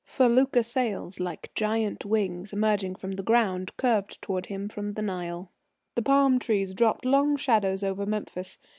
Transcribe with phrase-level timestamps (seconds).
[0.03, 5.51] Felucca sails, like giant wings emerging from the ground, curved towards him from the Nile.
[5.93, 8.57] The palm trees dropped long shadows over Memphis.